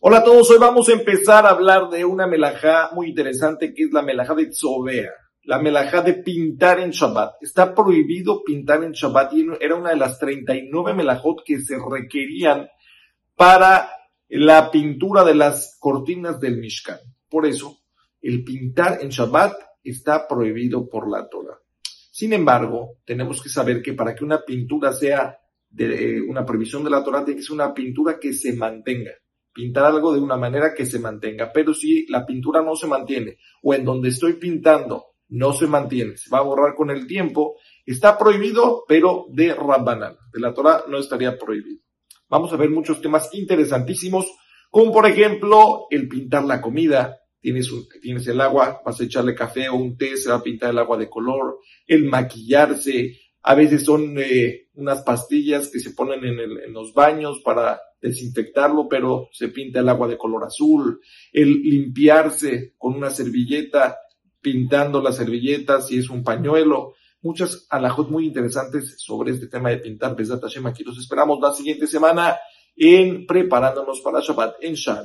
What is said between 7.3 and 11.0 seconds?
Está prohibido pintar en Shabbat y era una de las 39